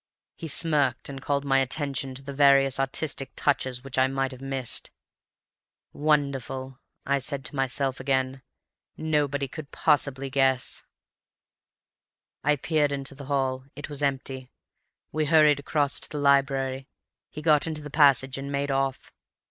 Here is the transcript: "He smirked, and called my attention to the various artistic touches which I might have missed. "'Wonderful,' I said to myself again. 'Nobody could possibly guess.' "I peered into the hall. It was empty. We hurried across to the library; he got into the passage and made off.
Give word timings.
"He 0.35 0.47
smirked, 0.47 1.09
and 1.09 1.21
called 1.21 1.45
my 1.45 1.59
attention 1.59 2.15
to 2.15 2.23
the 2.23 2.33
various 2.33 2.79
artistic 2.79 3.33
touches 3.35 3.83
which 3.83 3.99
I 3.99 4.07
might 4.07 4.31
have 4.31 4.41
missed. 4.41 4.89
"'Wonderful,' 5.93 6.79
I 7.05 7.19
said 7.19 7.45
to 7.45 7.55
myself 7.55 7.99
again. 7.99 8.41
'Nobody 8.97 9.47
could 9.47 9.69
possibly 9.69 10.31
guess.' 10.31 10.81
"I 12.43 12.55
peered 12.55 12.91
into 12.91 13.13
the 13.13 13.25
hall. 13.25 13.65
It 13.75 13.89
was 13.89 14.01
empty. 14.01 14.51
We 15.11 15.25
hurried 15.25 15.59
across 15.59 15.99
to 15.99 16.09
the 16.09 16.17
library; 16.17 16.87
he 17.29 17.43
got 17.43 17.67
into 17.67 17.83
the 17.83 17.91
passage 17.91 18.39
and 18.39 18.51
made 18.51 18.71
off. 18.71 19.11